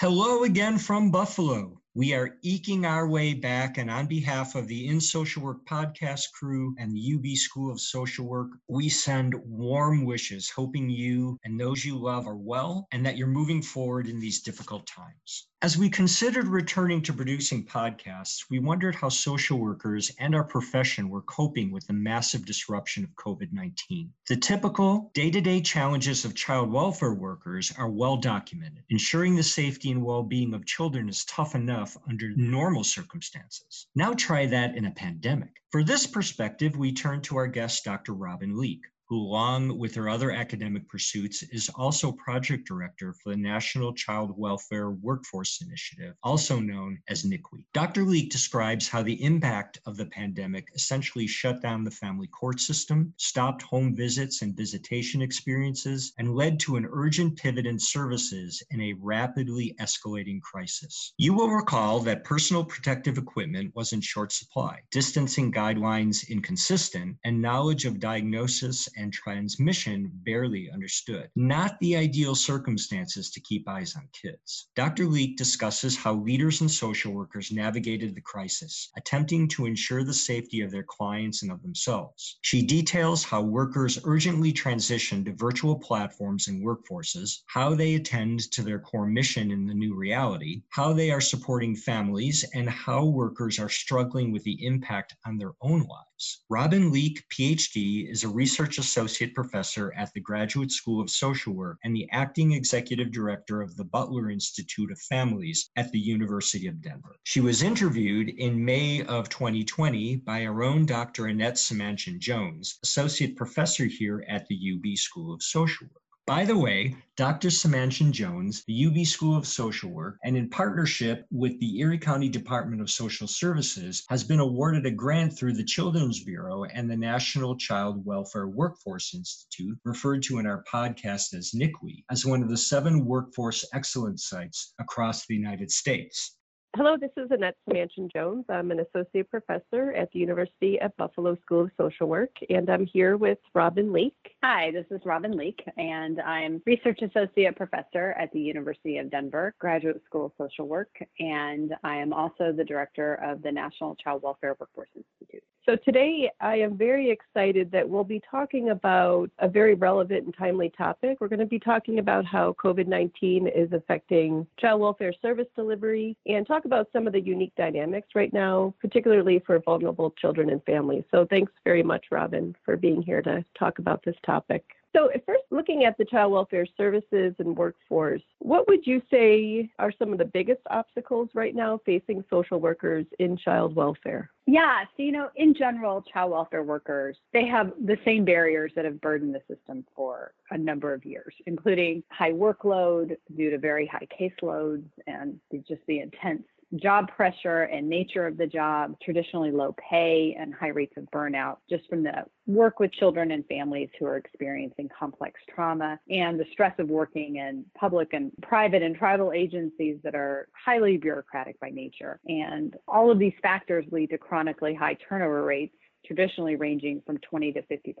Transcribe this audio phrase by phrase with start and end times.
[0.00, 1.82] Hello again from Buffalo.
[1.92, 6.30] We are eking our way back, and on behalf of the In Social Work podcast
[6.32, 11.58] crew and the UB School of Social Work, we send warm wishes, hoping you and
[11.58, 15.48] those you love are well and that you're moving forward in these difficult times.
[15.60, 21.08] As we considered returning to producing podcasts, we wondered how social workers and our profession
[21.08, 24.12] were coping with the massive disruption of COVID 19.
[24.28, 28.84] The typical day to day challenges of child welfare workers are well documented.
[28.88, 33.88] Ensuring the safety and well being of children is tough enough under normal circumstances.
[33.96, 35.56] Now try that in a pandemic.
[35.72, 38.12] For this perspective, we turn to our guest, Dr.
[38.12, 43.36] Robin Leake who, along with her other academic pursuits, is also project director for the
[43.36, 47.64] National Child Welfare Workforce Initiative, also known as NCWWI.
[47.72, 48.04] Dr.
[48.04, 53.14] Leake describes how the impact of the pandemic essentially shut down the family court system,
[53.16, 58.80] stopped home visits and visitation experiences, and led to an urgent pivot in services in
[58.80, 61.14] a rapidly escalating crisis.
[61.16, 67.40] You will recall that personal protective equipment was in short supply, distancing guidelines inconsistent, and
[67.40, 71.30] knowledge of diagnosis and transmission barely understood.
[71.36, 74.68] Not the ideal circumstances to keep eyes on kids.
[74.74, 75.06] Dr.
[75.06, 80.60] Leake discusses how leaders and social workers navigated the crisis, attempting to ensure the safety
[80.60, 82.38] of their clients and of themselves.
[82.42, 88.62] She details how workers urgently transition to virtual platforms and workforces, how they attend to
[88.62, 93.58] their core mission in the new reality, how they are supporting families, and how workers
[93.58, 96.44] are struggling with the impact on their own lives.
[96.48, 101.76] Robin Leake, PhD, is a research Associate Professor at the Graduate School of Social Work
[101.84, 106.80] and the Acting Executive Director of the Butler Institute of Families at the University of
[106.80, 107.16] Denver.
[107.24, 111.26] She was interviewed in May of 2020 by our own Dr.
[111.26, 116.02] Annette Semanchin Jones, Associate Professor here at the UB School of Social Work.
[116.28, 117.48] By the way, Dr.
[117.48, 122.28] Semanchin Jones, the UB School of Social Work, and in partnership with the Erie County
[122.28, 126.98] Department of Social Services, has been awarded a grant through the Children's Bureau and the
[126.98, 132.50] National Child Welfare Workforce Institute, referred to in our podcast as NCWWI, as one of
[132.50, 136.37] the seven workforce excellence sites across the United States.
[136.76, 138.44] Hello, this is Annette Semanchin Jones.
[138.50, 142.84] I'm an associate professor at the University at Buffalo School of Social Work, and I'm
[142.84, 144.36] here with Robin Leake.
[144.44, 149.54] Hi, this is Robin Leake, and I'm research associate professor at the University of Denver
[149.58, 154.22] Graduate School of Social Work, and I am also the director of the National Child
[154.22, 155.42] Welfare Workforce Institute.
[155.68, 160.34] So today I am very excited that we'll be talking about a very relevant and
[160.34, 161.18] timely topic.
[161.20, 166.16] We're going to be talking about how COVID 19 is affecting child welfare service delivery
[166.24, 170.62] and talk about some of the unique dynamics right now, particularly for vulnerable children and
[170.64, 171.04] families.
[171.12, 174.64] So thanks very much, Robin, for being here to talk about this topic.
[174.98, 179.92] So, first, looking at the child welfare services and workforce, what would you say are
[179.96, 184.28] some of the biggest obstacles right now facing social workers in child welfare?
[184.46, 188.84] Yeah, so you know, in general, child welfare workers, they have the same barriers that
[188.86, 193.86] have burdened the system for a number of years, including high workload due to very
[193.86, 195.38] high caseloads and
[195.68, 196.42] just the intense
[196.76, 201.56] job pressure and nature of the job, traditionally low pay and high rates of burnout,
[201.68, 206.44] just from the work with children and families who are experiencing complex trauma and the
[206.52, 211.70] stress of working in public and private and tribal agencies that are highly bureaucratic by
[211.70, 212.20] nature.
[212.26, 215.74] And all of these factors lead to chronically high turnover rates
[216.06, 217.94] traditionally ranging from 20 to 50%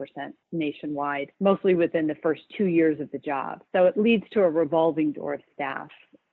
[0.52, 3.60] nationwide, mostly within the first two years of the job.
[3.74, 5.88] So it leads to a revolving door of staff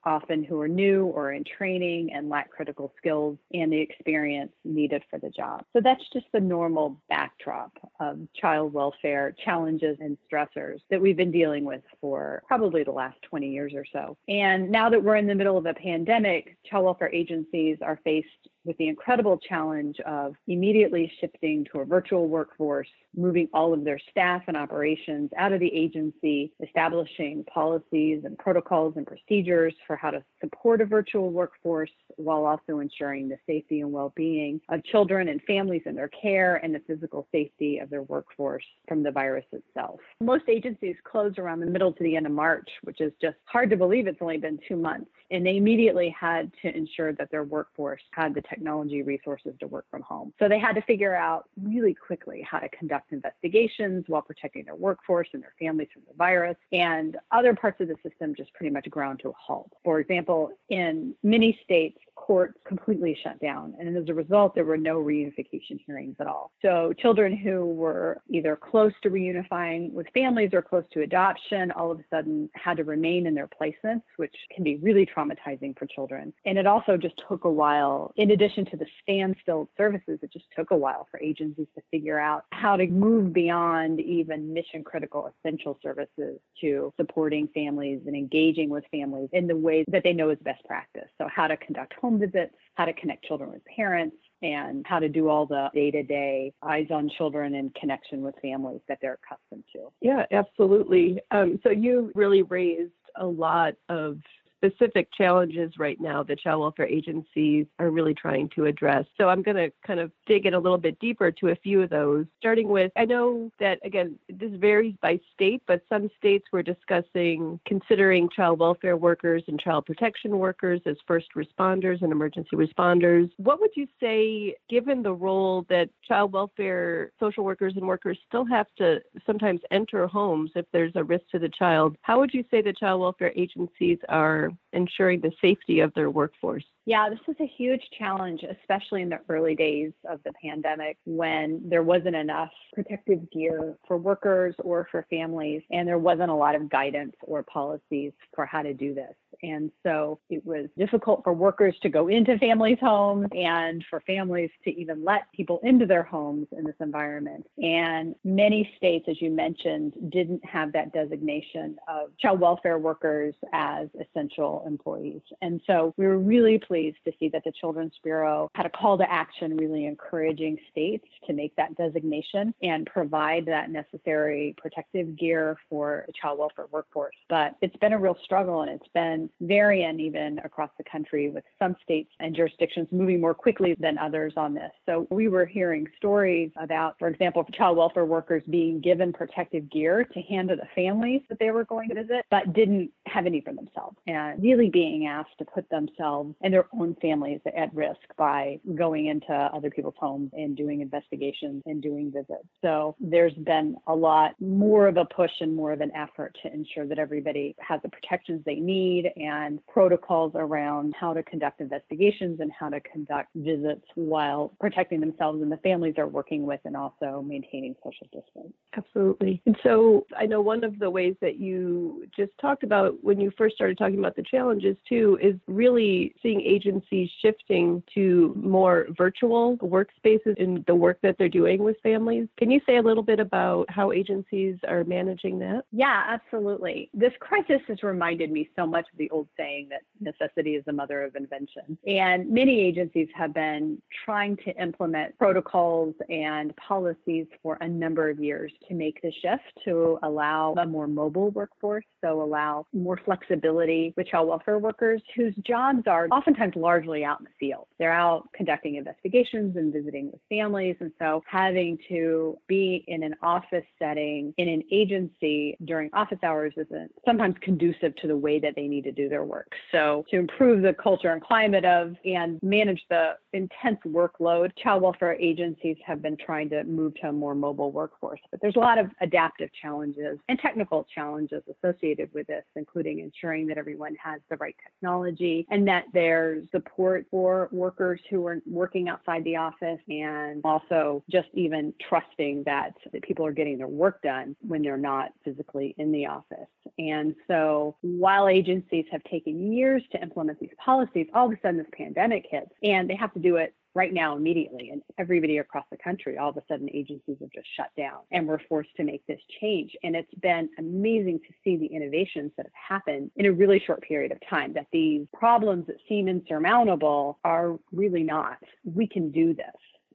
[0.06, 5.04] often who are new or in training and lack critical skills and the experience needed
[5.10, 5.63] for the job.
[5.74, 11.31] So that's just the normal backdrop of child welfare challenges and stressors that we've been
[11.31, 14.18] dealing with for probably the last 20 years or so.
[14.28, 18.30] And now that we're in the middle of a pandemic, child welfare agencies are faced
[18.65, 24.00] with the incredible challenge of immediately shifting to a virtual workforce, moving all of their
[24.09, 30.12] staff and operations out of the agency, establishing policies and protocols and procedures for how
[30.12, 35.41] to support a virtual workforce while also ensuring the safety and well-being of children and
[35.44, 40.00] families in their care and the physical safety of their workforce from the virus itself.
[40.21, 43.69] Most agencies closed around the middle to the end of March, which is just hard
[43.69, 45.09] to believe it's only been two months.
[45.31, 49.86] And they immediately had to ensure that their workforce had the technology resources to work
[49.92, 50.34] from home.
[50.40, 54.75] So they had to figure out really quickly how to conduct investigations while protecting their
[54.75, 56.57] workforce and their families from the virus.
[56.72, 59.72] And other parts of the system just pretty much ground to a halt.
[59.84, 63.75] For example, in many states, courts completely shut down.
[63.80, 66.51] And as a result, there were no reunification hearings at all.
[66.62, 71.92] So children who were either close to reunifying with families or close to adoption all
[71.92, 75.86] of a sudden had to remain in their placements, which can be really traumatizing for
[75.86, 76.34] children.
[76.46, 80.45] And it also just took a while, in addition to the standstill services, it just
[80.56, 85.31] took a while for agencies to figure out how to move beyond even mission critical
[85.39, 90.30] essential services to supporting families and engaging with families in the ways that they know
[90.30, 91.09] is best practice.
[91.18, 95.09] So how to conduct home visits, how to connect children with parents, and how to
[95.09, 99.18] do all the day to day eyes on children and connection with families that they're
[99.24, 99.91] accustomed to.
[100.01, 101.19] Yeah, absolutely.
[101.31, 104.18] Um, so you really raised a lot of
[104.65, 109.06] specific challenges right now that child welfare agencies are really trying to address.
[109.17, 111.81] So I'm going to kind of dig in a little bit deeper to a few
[111.81, 116.45] of those, starting with I know that, again, this varies by state, but some states
[116.51, 122.56] were discussing considering child welfare workers and child protection workers as first responders and emergency
[122.56, 123.29] responders.
[123.38, 128.45] What would you say, given the role that child welfare social workers and workers still
[128.45, 132.44] have to sometimes enter homes if there's a risk to the child, how would you
[132.50, 136.63] say the child welfare agencies are ensuring the safety of their workforce?
[136.86, 141.62] Yeah, this was a huge challenge, especially in the early days of the pandemic when
[141.68, 146.56] there wasn't enough protective gear for workers or for families, and there wasn't a lot
[146.56, 149.13] of guidance or policies for how to do this.
[149.44, 154.50] And so it was difficult for workers to go into families' homes and for families
[154.64, 157.46] to even let people into their homes in this environment.
[157.62, 163.88] And many states, as you mentioned, didn't have that designation of child welfare workers as
[164.00, 165.22] essential employees.
[165.42, 168.98] And so we were really pleased to see that the Children's Bureau had a call
[168.98, 175.58] to action, really encouraging states to make that designation and provide that necessary protective gear
[175.70, 177.16] for a child welfare workforce.
[177.30, 181.44] But it's been a real struggle and it's been vary even across the country with
[181.60, 184.72] some states and jurisdictions moving more quickly than others on this.
[184.86, 190.04] So we were hearing stories about, for example, child welfare workers being given protective gear
[190.04, 193.39] to hand to the families that they were going to visit, but didn't have any
[193.39, 198.01] for themselves and really being asked to put themselves and their own families at risk
[198.17, 202.47] by going into other people's homes and doing investigations and doing visits.
[202.62, 206.53] So there's been a lot more of a push and more of an effort to
[206.53, 212.41] ensure that everybody has the protections they need and protocols around how to conduct investigations
[212.41, 216.75] and how to conduct visits while protecting themselves and the families they're working with and
[216.75, 218.53] also maintaining social distance.
[218.75, 219.41] Absolutely.
[219.45, 223.31] And so I know one of the ways that you just talked about when you
[223.38, 229.57] first started talking about the challenges too is really seeing agencies shifting to more virtual
[229.57, 232.28] workspaces in the work that they're doing with families.
[232.38, 235.66] Can you say a little bit about how agencies are managing that?
[235.72, 236.90] Yeah, absolutely.
[236.94, 240.74] This crisis has reminded me so much of the old saying that necessity is the
[240.74, 241.78] mother of invention.
[241.86, 248.19] And many agencies have been trying to implement protocols and policies for a number of
[248.19, 253.94] years to make the shift to allow a more mobile workforce, so allow more flexibility
[253.98, 257.65] with child welfare workers whose jobs are oftentimes largely out in the field.
[257.80, 260.75] They're out conducting investigations and visiting with families.
[260.80, 266.54] And so having to be in an office setting in an agency during office hours
[266.56, 269.51] isn't sometimes conducive to the way that they need to do their work.
[269.72, 275.13] So to improve the culture and climate of and manage the intense workload, child welfare
[275.20, 278.20] agencies have been trying to move to a more mobile workforce.
[278.30, 283.48] But there's a lot of adaptive challenges and technical challenges associated with this, including ensuring
[283.48, 288.89] that everyone has the right technology and that there's support for workers who are working
[288.89, 294.01] outside the office and also just even trusting that, that people are getting their work
[294.01, 296.48] done when they're not physically in the office.
[296.77, 301.58] And so while agencies have taken years to implement these policies, all of a sudden
[301.58, 304.70] this pandemic hits and they have to do it right now immediately.
[304.72, 308.27] And everybody across the country, all of a sudden, agencies have just shut down and
[308.27, 309.75] we're forced to make this change.
[309.84, 313.82] And it's been amazing to see the innovations that have happened in a really short
[313.82, 318.38] period of time, that these problems that seem insurmountable are really not.
[318.63, 319.46] We can do this.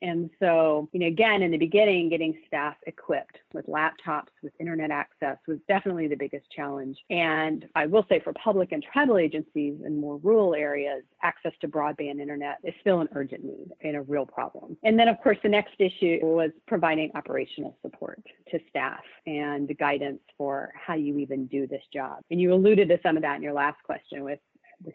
[0.03, 4.91] And so, you know, again, in the beginning, getting staff equipped with laptops, with internet
[4.91, 6.99] access was definitely the biggest challenge.
[7.11, 11.69] And I will say for public and tribal agencies in more rural areas, access to
[11.69, 14.77] broadband internet is still an urgent need and a real problem.
[14.83, 20.21] And then, of course, the next issue was providing operational support to staff and guidance
[20.37, 22.21] for how you even do this job.
[22.31, 24.39] And you alluded to some of that in your last question with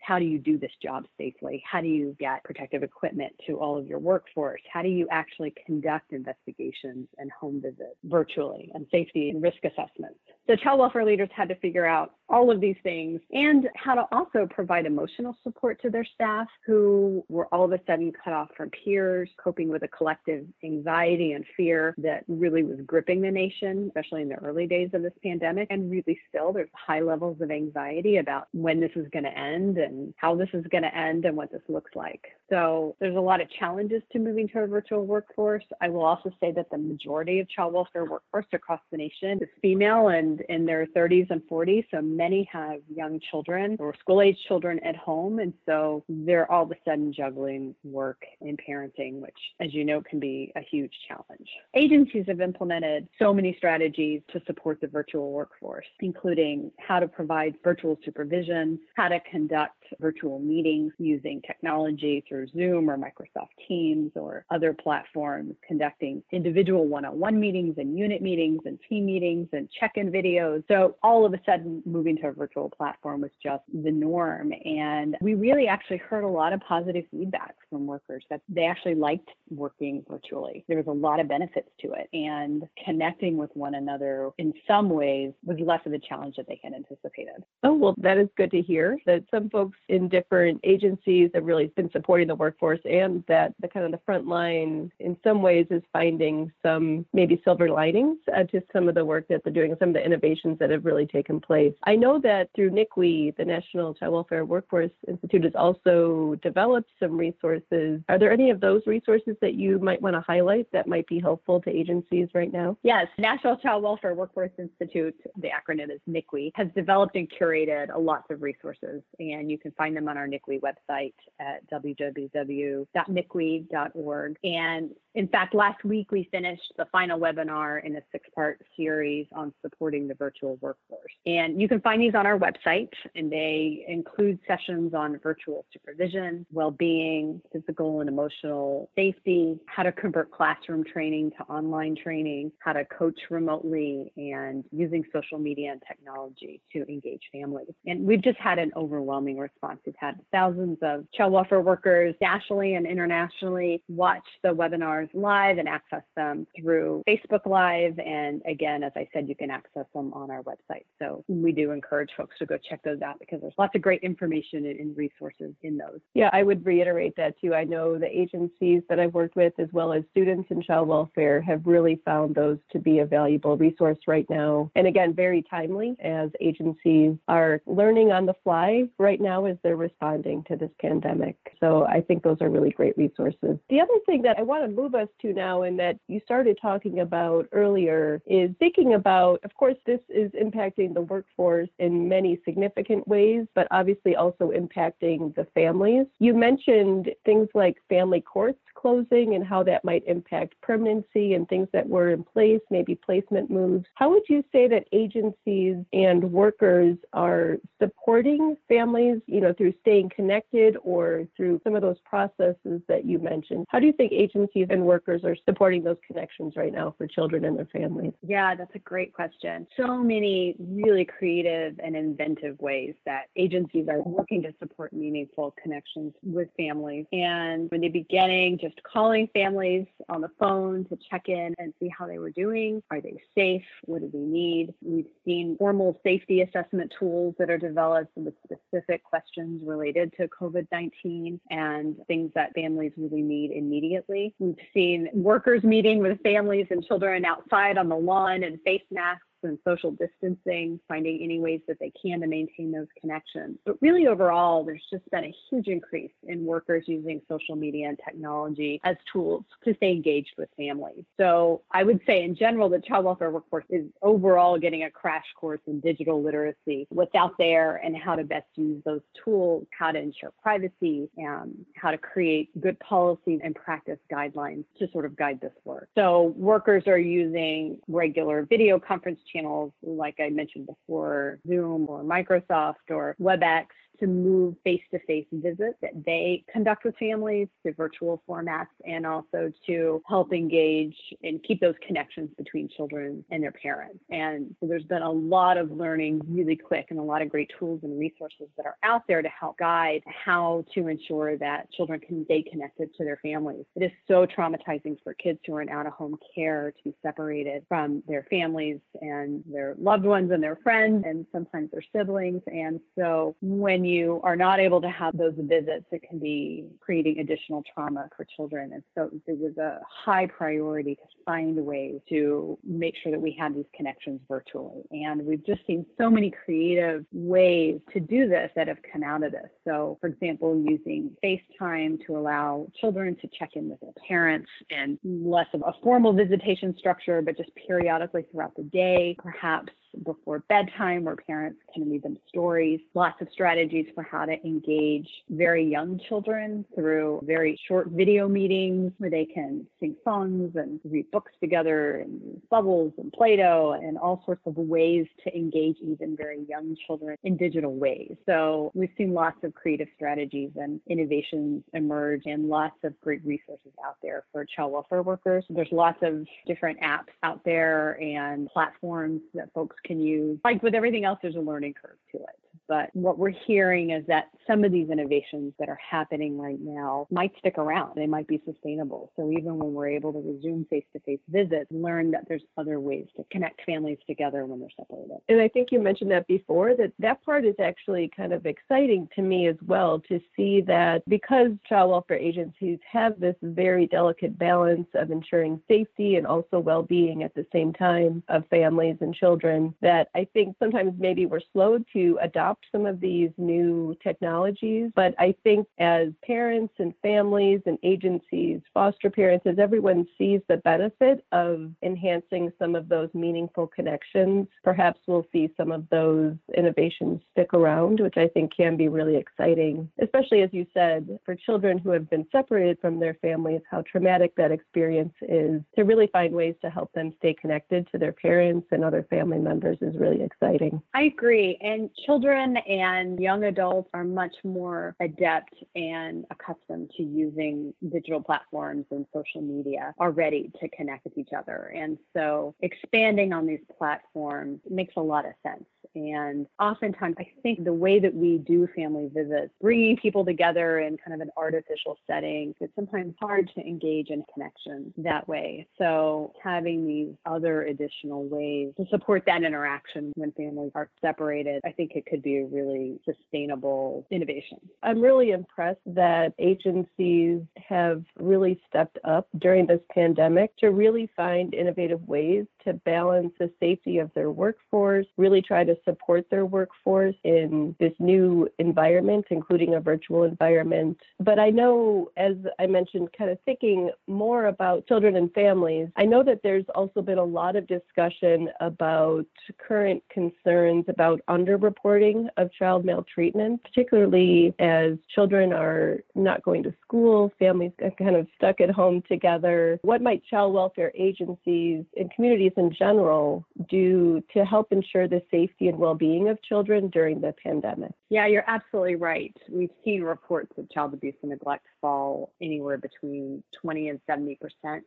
[0.02, 1.64] how do you do this job safely?
[1.70, 4.62] How do you get protective equipment to all of your workforce?
[4.72, 10.20] How do you actually conduct investigations and home visits virtually and safety and risk assessments?
[10.48, 14.06] So child welfare leaders had to figure out all of these things and how to
[14.12, 18.50] also provide emotional support to their staff who were all of a sudden cut off
[18.56, 23.86] from peers, coping with a collective anxiety and fear that really was gripping the nation,
[23.88, 25.68] especially in the early days of this pandemic.
[25.72, 29.75] And really still, there's high levels of anxiety about when this is going to end
[29.78, 32.24] and how this is going to end and what this looks like.
[32.50, 35.64] So there's a lot of challenges to moving to a virtual workforce.
[35.82, 39.50] I will also say that the majority of child welfare workforce across the nation is
[39.62, 41.86] female and in their 30s and 40s.
[41.92, 45.40] So many have young children or school age children at home.
[45.40, 50.02] And so they're all of a sudden juggling work and parenting, which, as you know,
[50.02, 51.48] can be a huge challenge.
[51.76, 57.56] Agencies have implemented so many strategies to support the virtual workforce, including how to provide
[57.64, 64.12] virtual supervision, how to conduct conduct virtual meetings using technology through Zoom or Microsoft Teams
[64.16, 69.48] or other platforms, conducting individual one on one meetings and unit meetings and team meetings
[69.54, 70.64] and check in videos.
[70.68, 74.52] So, all of a sudden, moving to a virtual platform was just the norm.
[74.64, 78.96] And we really actually heard a lot of positive feedback from workers that they actually
[78.96, 80.66] liked working virtually.
[80.68, 82.10] There was a lot of benefits to it.
[82.14, 86.60] And connecting with one another in some ways was less of a challenge that they
[86.64, 87.44] had anticipated.
[87.64, 91.64] Oh, well, that is good to hear that some folks in different agencies have really
[91.64, 95.42] have been supporting the workforce and that the kind of the front line in some
[95.42, 99.54] ways is finding some maybe silver linings uh, to some of the work that they're
[99.54, 101.74] doing some of the innovations that have really taken place.
[101.84, 107.18] I know that through NCWWI, the National Child Welfare Workforce Institute has also developed some
[107.18, 108.02] resources.
[108.10, 111.20] Are there any of those resources that you might want to highlight that might be
[111.20, 112.78] helpful to agencies right now?
[112.84, 118.00] Yes, National Child Welfare Workforce Institute, the acronym is NCWWI, has developed and curated a
[118.00, 124.38] lots of resources and you can find them on our NCWWI website at www.ncwwi.org.
[124.44, 129.26] And in fact, last week we finished the final webinar in a six part series
[129.32, 131.12] on supporting the virtual workforce.
[131.26, 136.46] And you can find these on our website, and they include sessions on virtual supervision,
[136.52, 142.74] well being, physical and emotional safety, how to convert classroom training to online training, how
[142.74, 147.74] to coach remotely, and using social media and technology to engage families.
[147.88, 149.80] And we've just had an overwhelming response.
[149.86, 155.68] We've had thousands of child welfare workers nationally and internationally watch the webinars live and
[155.68, 157.98] access them through Facebook Live.
[158.00, 160.86] And again, as I said, you can access them on our website.
[161.00, 164.02] So we do encourage folks to go check those out because there's lots of great
[164.02, 166.00] information and resources in those.
[166.14, 167.54] Yeah, I would reiterate that too.
[167.54, 171.42] I know the agencies that I've worked with, as well as students in child welfare,
[171.42, 174.72] have really found those to be a valuable resource right now.
[174.76, 179.76] And again, very timely as agencies are learning on the fly right now as they're
[179.76, 181.38] responding to this pandemic.
[181.60, 183.58] So I think those are really great resources.
[183.70, 186.58] The other thing that I want to move us to now and that you started
[186.62, 192.40] talking about earlier is thinking about, of course, this is impacting the workforce in many
[192.46, 196.06] significant ways, but obviously also impacting the families.
[196.20, 201.68] You mentioned things like family courts closing and how that might impact permanency and things
[201.74, 203.84] that were in place, maybe placement moves.
[203.96, 210.12] How would you say that agencies and workers are supporting families, you know, through staying
[210.16, 213.66] connected or through some of those processes that you mentioned?
[213.70, 217.44] How do you think agencies and workers are supporting those connections right now for children
[217.46, 218.14] and their families?
[218.22, 219.66] Yeah, that's a great question.
[219.78, 226.14] So many really creative and inventive ways that agencies are working to support meaningful connections
[226.22, 227.08] with families.
[227.12, 231.90] And in the beginning, just calling families on the phone to check in and see
[231.98, 232.82] how they were doing.
[232.92, 233.66] Are they safe?
[233.86, 234.74] What do they need?
[234.82, 240.68] We've seen formal safety assessment tools that are developed with specific questions related to COVID
[240.72, 244.34] 19 and things that families really need immediately.
[244.40, 249.26] We've seen workers meeting with families and children outside on the lawn and face masks
[249.46, 253.58] and social distancing, finding any ways that they can to maintain those connections.
[253.66, 258.00] But really, overall, there's just been a huge increase in workers using social media and
[258.04, 261.04] technology as tools to stay engaged with families.
[261.18, 265.26] So I would say, in general, the child welfare workforce is overall getting a crash
[265.36, 269.92] course in digital literacy, what's out there, and how to best use those tools, how
[269.92, 275.16] to ensure privacy, and how to create good policies and practice guidelines to sort of
[275.16, 275.90] guide this work.
[275.96, 282.90] So workers are using regular video conference channels, like I mentioned before, Zoom or Microsoft
[282.90, 283.66] or WebEx
[284.00, 290.02] to move face-to-face visits that they conduct with families through virtual formats and also to
[290.08, 294.00] help engage and keep those connections between children and their parents.
[294.10, 297.52] And so there's been a lot of learning really quick and a lot of great
[297.58, 302.00] tools and resources that are out there to help guide how to ensure that children
[302.00, 303.66] can stay connected to their families.
[303.76, 308.04] It is so traumatizing for kids who are in out-of-home care to be separated from
[308.08, 312.42] their families and their loved ones and their friends and sometimes their siblings.
[312.48, 317.20] And so when you are not able to have those visits, it can be creating
[317.20, 318.74] additional trauma for children.
[318.74, 323.36] And so it was a high priority to find ways to make sure that we
[323.38, 324.84] had these connections virtually.
[324.92, 329.24] And we've just seen so many creative ways to do this that have come out
[329.24, 329.50] of this.
[329.66, 334.98] So, for example, using FaceTime to allow children to check in with their parents and
[335.04, 339.72] less of a formal visitation structure, but just periodically throughout the day, perhaps
[340.04, 345.08] before bedtime where parents can read them stories, lots of strategies for how to engage
[345.30, 351.10] very young children through very short video meetings where they can sing songs and read
[351.12, 356.16] books together and use bubbles and Play-Doh and all sorts of ways to engage even
[356.16, 358.16] very young children in digital ways.
[358.26, 363.72] So we've seen lots of creative strategies and innovations emerge and lots of great resources
[363.86, 365.44] out there for child welfare workers.
[365.50, 370.40] There's lots of different apps out there and platforms that folks can use.
[370.44, 372.40] Like with everything else, there's a learning curve to it.
[372.68, 377.08] But what we're hearing is that some of these innovations that are happening right now
[377.12, 377.94] might stick around.
[377.96, 379.12] They might be sustainable.
[379.16, 382.80] So even when we're able to resume face to face visits, learn that there's other
[382.80, 385.18] ways to connect families together when they're separated.
[385.30, 389.08] And I think you mentioned that before, that that part is actually kind of exciting
[389.16, 394.38] to me as well to see that because child welfare agencies have this very delicate
[394.38, 399.14] balance of ensuring safety and also well being at the same time of families and
[399.14, 403.96] children, that I think sometimes maybe we're slow to adopt adopt some of these new
[404.04, 404.92] technologies.
[404.96, 410.58] But I think as parents and families and agencies, foster parents, as everyone sees the
[410.58, 417.22] benefit of enhancing some of those meaningful connections, perhaps we'll see some of those innovations
[417.32, 421.78] stick around, which I think can be really exciting, especially as you said, for children
[421.78, 425.62] who have been separated from their families, how traumatic that experience is.
[425.76, 429.40] To really find ways to help them stay connected to their parents and other family
[429.40, 430.82] members is really exciting.
[430.94, 431.58] I agree.
[431.62, 438.22] And children children and young adults are much more adept and accustomed to using digital
[438.22, 441.74] platforms and social media already to connect with each other.
[441.76, 445.66] And so expanding on these platforms makes a lot of sense.
[445.96, 450.98] And oftentimes, I think the way that we do family visits, bringing people together in
[450.98, 455.68] kind of an artificial setting, it's sometimes hard to engage in connection that way.
[455.78, 461.72] So, having these other additional ways to support that interaction when families are separated, I
[461.72, 464.60] think it could be a really sustainable innovation.
[464.84, 471.54] I'm really impressed that agencies have really stepped up during this pandemic to really find
[471.54, 477.16] innovative ways to balance the safety of their workforce, really try to support their workforce
[477.24, 481.00] in this new environment, including a virtual environment.
[481.20, 486.06] But I know, as I mentioned, kind of thinking more about children and families, I
[486.06, 489.26] know that there's also been a lot of discussion about
[489.58, 497.32] current concerns about underreporting of child maltreatment, particularly as children are not going to school,
[497.40, 499.80] families are kind of stuck at home together.
[499.82, 505.68] What might child welfare agencies and communities in general do to help ensure the safety
[505.68, 507.92] and well being of children during the pandemic?
[508.10, 509.36] Yeah, you're absolutely right.
[509.50, 514.38] We've seen reports of child abuse and neglect fall anywhere between 20 and 70%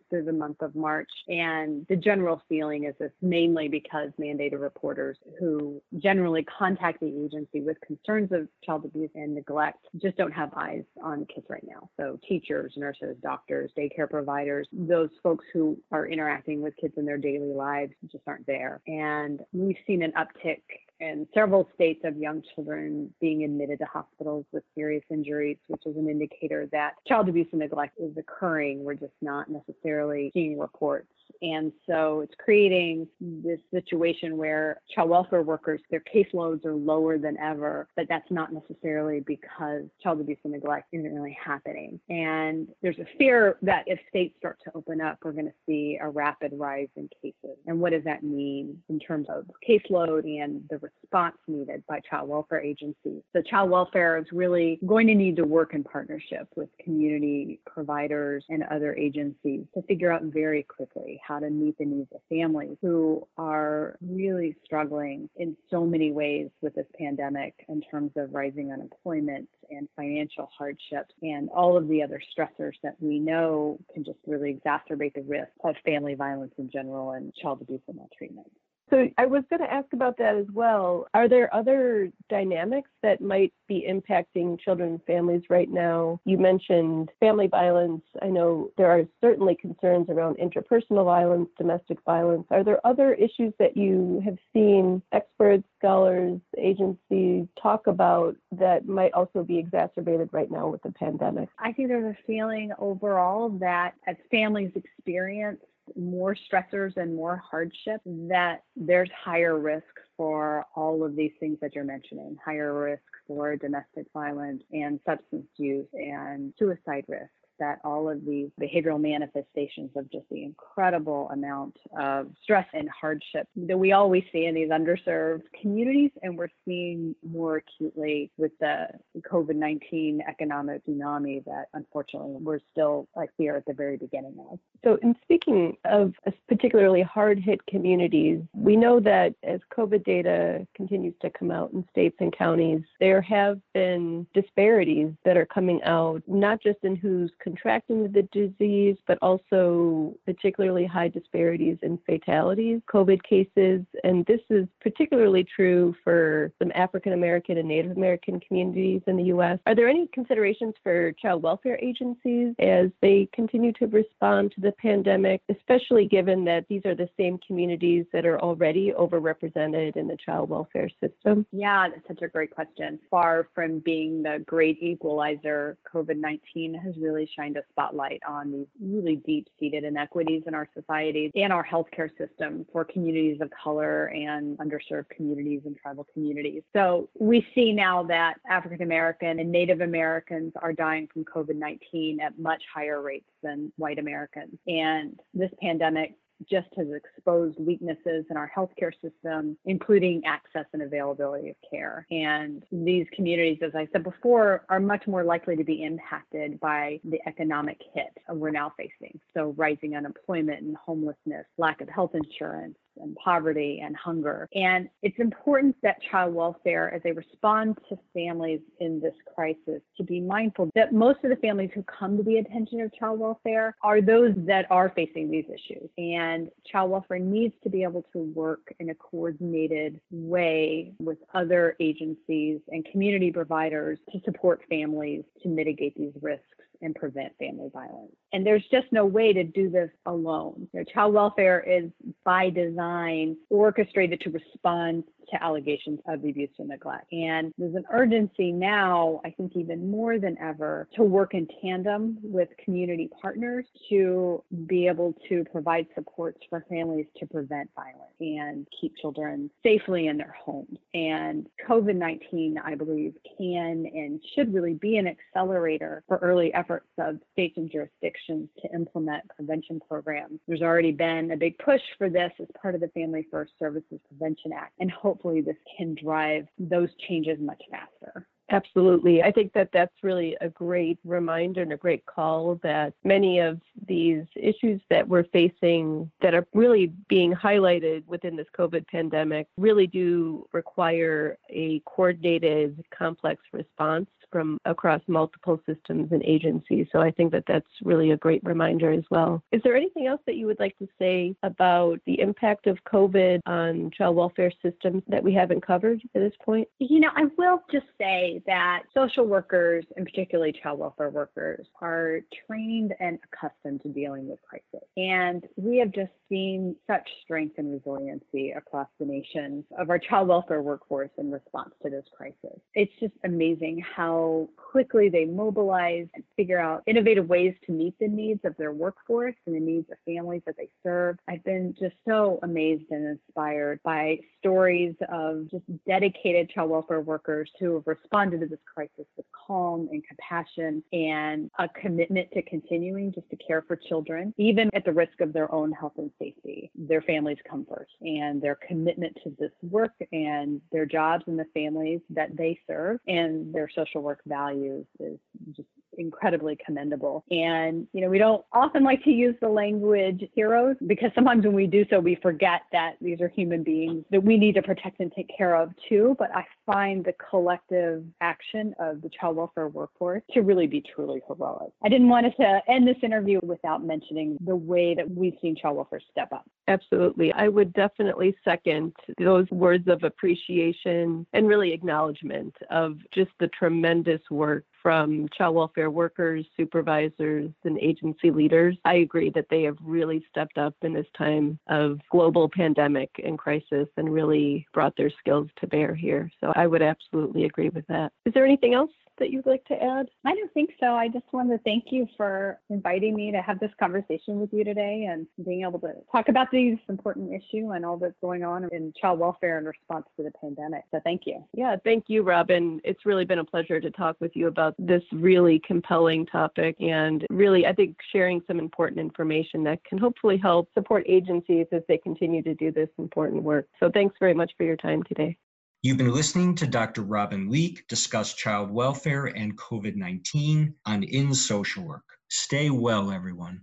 [0.09, 1.11] through the month of March.
[1.29, 7.61] And the general feeling is this mainly because mandated reporters who generally contact the agency
[7.61, 11.89] with concerns of child abuse and neglect just don't have eyes on kids right now.
[11.97, 17.19] So, teachers, nurses, doctors, daycare providers, those folks who are interacting with kids in their
[17.19, 18.81] daily lives just aren't there.
[18.87, 20.63] And we've seen an uptick
[21.01, 25.97] and several states of young children being admitted to hospitals with serious injuries, which is
[25.97, 28.83] an indicator that child abuse and neglect is occurring.
[28.83, 31.09] We're just not necessarily seeing reports.
[31.43, 37.37] And so it's creating this situation where child welfare workers, their caseloads are lower than
[37.39, 42.01] ever, but that's not necessarily because child abuse and neglect isn't really happening.
[42.09, 45.99] And there's a fear that if states start to open up, we're going to see
[46.01, 47.57] a rapid rise in cases.
[47.67, 52.29] And what does that mean in terms of caseload and the response needed by child
[52.29, 53.23] welfare agencies?
[53.33, 58.45] So child welfare is really going to need to work in partnership with community providers
[58.49, 62.77] and other agencies to figure out very quickly how to meet the needs of families
[62.81, 68.73] who are really struggling in so many ways with this pandemic in terms of rising
[68.73, 74.19] unemployment and financial hardships and all of the other stressors that we know can just
[74.27, 78.51] really exacerbate the risk of family violence in general and child abuse and maltreatment.
[78.99, 81.07] So I was going to ask about that as well.
[81.15, 86.21] Are there other dynamics that might be impacting children and families right now?
[86.25, 88.03] You mentioned family violence.
[88.23, 92.47] I know there are certainly concerns around interpersonal violence, domestic violence.
[92.51, 99.13] Are there other issues that you have seen experts, scholars, agencies talk about that might
[99.13, 101.49] also be exacerbated right now with the pandemic?
[101.61, 105.61] I think there's a feeling overall that as families experience
[105.97, 109.85] more stressors and more hardship, that there's higher risk
[110.17, 112.37] for all of these things that you're mentioning.
[112.45, 118.49] Higher risk for domestic violence and substance use and suicide risk that all of these
[118.61, 124.47] behavioral manifestations of just the incredible amount of stress and hardship that we always see
[124.47, 128.87] in these underserved communities, and we're seeing more acutely with the
[129.31, 134.59] COVID 19 economic tsunami that unfortunately we're still like here at the very beginning of.
[134.85, 136.15] So, in speaking of
[136.49, 141.85] particularly hard hit communities, we know that as COVID data continues to come out in
[141.91, 147.31] states and counties, there have been disparities that are coming out, not just in who's
[147.49, 153.81] contracting the disease, but also particularly high disparities in fatalities, COVID cases.
[154.05, 159.25] And this is particularly true for some African American and Native American communities in the
[159.25, 159.59] U.S.
[159.67, 164.73] Are there any considerations for child welfare agencies as they continue to respond to the
[164.73, 170.19] pandemic, especially given that these are the same communities that are already overrepresented in the
[170.25, 171.47] child welfare system?
[171.53, 172.99] Yeah, that's such a great question.
[173.11, 178.67] Far from being the great equalizer, COVID 19 has really shined a spotlight on these
[178.81, 184.07] really deep seated inequities in our society and our healthcare system for communities of color
[184.07, 186.63] and underserved communities and tribal communities.
[186.75, 192.21] So we see now that African American and Native Americans are dying from COVID 19
[192.21, 194.59] at much higher rates than white Americans.
[194.67, 196.15] And this pandemic
[196.49, 202.07] just has exposed weaknesses in our healthcare system, including access and availability of care.
[202.11, 207.01] And these communities, as I said before, are much more likely to be impacted by
[207.05, 209.19] the economic hit we're now facing.
[209.35, 214.49] So, rising unemployment and homelessness, lack of health insurance, and poverty and hunger.
[214.55, 220.05] And it's important that child welfare, as they respond to families in this crisis, to
[220.05, 223.77] be mindful that most of the families who come to the attention of child welfare
[223.83, 225.89] are those that are facing these issues.
[225.97, 231.77] And child welfare needs to be able to work in a coordinated way with other
[231.81, 236.45] agencies and community providers to support families to mitigate these risks
[236.81, 238.13] and prevent family violence.
[238.33, 240.69] And there's just no way to do this alone.
[240.73, 241.91] You know, child welfare is
[242.25, 247.13] by design orchestrated to respond to allegations of abuse and neglect.
[247.13, 252.19] And there's an urgency now, I think even more than ever, to work in tandem
[252.23, 258.67] with community partners to be able to provide supports for families to prevent violence and
[258.81, 260.79] keep children safely in their homes.
[260.95, 266.87] And COVID 19, I believe, can and should really be an accelerator for early efforts
[266.99, 270.41] of states and jurisdictions to implement prevention programs.
[270.47, 274.01] There's already been a big push for this as part of the Family First Services
[274.09, 278.27] Prevention Act, and hopefully this can drive those changes much faster.
[278.51, 279.23] Absolutely.
[279.23, 283.61] I think that that's really a great reminder and a great call that many of
[283.87, 289.87] these issues that we're facing that are really being highlighted within this COVID pandemic really
[289.87, 296.87] do require a coordinated, complex response from across multiple systems and agencies.
[296.93, 299.43] So I think that that's really a great reminder as well.
[299.53, 303.41] Is there anything else that you would like to say about the impact of COVID
[303.47, 306.69] on child welfare systems that we haven't covered at this point?
[306.79, 312.21] You know, I will just say that social workers, and particularly child welfare workers, are
[312.47, 314.87] trained and accustomed to dealing with crisis.
[314.97, 320.29] And we have just seen such strength and resiliency across the nation of our child
[320.29, 322.59] welfare workforce in response to this crisis.
[322.75, 323.83] It's just amazing
[324.19, 328.73] how quickly they mobilize and figure out innovative ways to meet the needs of their
[328.73, 331.17] workforce and the needs of families that they serve.
[331.27, 337.51] I've been just so amazed and inspired by stories of just dedicated child welfare workers
[337.59, 343.13] who have responded to this crisis with calm and compassion and a commitment to continuing
[343.13, 346.71] just to care for children, even at the risk of their own health and safety.
[346.75, 351.47] Their families come first, and their commitment to this work and their jobs and the
[351.55, 355.19] families that they serve and their social work values is
[355.55, 355.69] just
[355.99, 357.25] incredibly commendable.
[357.31, 361.55] And, you know, we don't often like to use the language heroes because sometimes when
[361.55, 365.01] we do so, we forget that these are human beings that we need to protect
[365.01, 366.17] and take care of too.
[366.19, 371.21] But I find the collective action of the child welfare workforce to really be truly
[371.27, 371.73] heroic.
[371.85, 375.57] I didn't want us to end this interview without mentioning the way that we've seen
[375.57, 376.49] child welfare step up.
[376.69, 377.33] Absolutely.
[377.33, 384.21] I would definitely second those words of appreciation and really acknowledgement of just the tremendous
[384.31, 388.77] work from child welfare workers, supervisors, and agency leaders.
[388.85, 393.39] I agree that they have really stepped up in this time of global pandemic and
[393.39, 396.31] crisis and really brought their skills to bear here.
[396.41, 398.13] So I would absolutely agree with that.
[398.25, 400.09] Is there anything else that you'd like to add?
[400.25, 400.87] I don't think so.
[400.95, 404.65] I just want to thank you for inviting me to have this conversation with you
[404.65, 408.69] today and being able to talk about these important issue and all that's going on
[408.73, 410.83] in child welfare in response to the pandemic.
[410.91, 411.45] So thank you.
[411.55, 412.81] Yeah, thank you, Robin.
[412.85, 417.27] It's really been a pleasure to talk with you about this really compelling topic and
[417.31, 421.99] really, I think, sharing some important information that can hopefully help support agencies as they
[421.99, 423.67] continue to do this important work.
[423.81, 425.37] So thanks very much for your time today.
[425.81, 427.03] You've been listening to Dr.
[427.03, 432.03] Robin Leake discuss child welfare and COVID 19 on In Social Work.
[432.29, 433.61] Stay well, everyone.